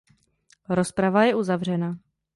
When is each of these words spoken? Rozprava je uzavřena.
Rozprava 0.69 1.23
je 1.23 1.35
uzavřena. 1.35 1.97